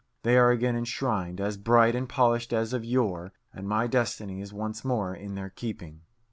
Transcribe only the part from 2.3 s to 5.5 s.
as of yore, and my destiny is once more in